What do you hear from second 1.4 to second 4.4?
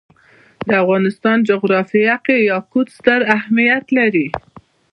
جغرافیه کې یاقوت ستر اهمیت لري.